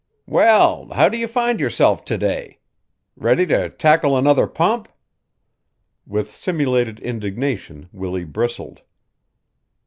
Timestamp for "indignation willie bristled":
7.01-8.81